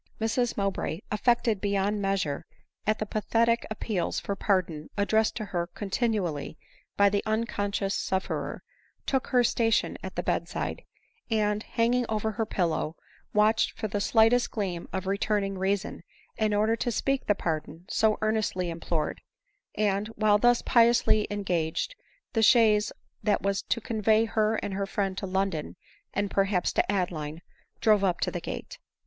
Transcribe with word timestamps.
Mrs 0.19 0.57
Mowbray, 0.57 1.01
affected 1.11 1.61
beyond 1.61 2.01
measure 2.01 2.43
at 2.87 2.97
the 2.97 3.05
pathetic 3.05 3.67
appeals 3.69 4.19
for 4.19 4.35
pardon 4.35 4.89
addressed 4.97 5.35
to 5.35 5.45
her 5.45 5.67
continually 5.67 6.57
by 6.97 7.07
the 7.07 7.21
unconscious 7.27 7.93
sufferer, 7.93 8.63
took 9.05 9.27
her 9.27 9.43
station 9.43 9.99
at 10.01 10.15
the 10.15 10.23
bed 10.23 10.49
side; 10.49 10.81
and, 11.29 11.61
hanging 11.61 12.07
over 12.09 12.31
her 12.31 12.47
pillow, 12.47 12.95
watched 13.31 13.77
for 13.77 13.87
the 13.87 14.01
slightest 14.01 14.49
gleam 14.49 14.87
of 14.91 15.05
returning 15.05 15.55
reason, 15.55 16.01
in 16.35 16.51
order 16.51 16.75
to 16.75 16.91
speak 16.91 17.27
the 17.27 17.35
pardon 17.35 17.85
V 17.85 17.85
ADELINE 17.89 17.89
MOWBRAY. 18.13 18.17
305 18.19 18.23
so 18.23 18.27
earnestly 18.49 18.69
implored; 18.71 19.21
and 19.75 20.07
while 20.17 20.39
thus 20.39 20.63
piously 20.63 21.27
engaged) 21.29 21.93
the 22.33 22.41
chaise 22.41 22.91
that 23.21 23.43
was 23.43 23.61
to 23.61 23.79
convey 23.79 24.25
her 24.25 24.55
and 24.63 24.73
her 24.73 24.87
friend 24.87 25.15
to 25.19 25.27
Lon 25.27 25.51
don, 25.51 25.75
and 26.11 26.31
perhaps 26.31 26.73
to 26.73 26.91
Adeline, 26.91 27.43
drove 27.81 28.03
up 28.03 28.19
to 28.21 28.31
the 28.31 28.41
gate. 28.41 28.79